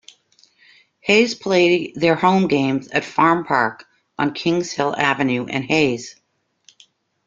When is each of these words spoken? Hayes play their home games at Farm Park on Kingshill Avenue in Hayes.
Hayes 1.01 1.35
play 1.35 1.91
their 1.91 2.15
home 2.15 2.47
games 2.47 2.87
at 2.87 3.05
Farm 3.05 3.45
Park 3.45 3.85
on 4.17 4.33
Kingshill 4.33 4.97
Avenue 4.97 5.45
in 5.45 5.61
Hayes. 5.61 6.15